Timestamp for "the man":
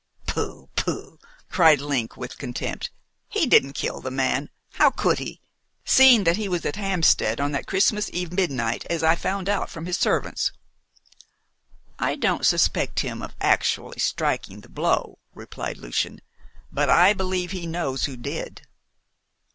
4.01-4.49